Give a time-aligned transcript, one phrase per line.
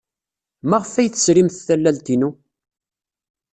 [0.69, 2.29] Maɣef ay tesrimt tallalt-inu?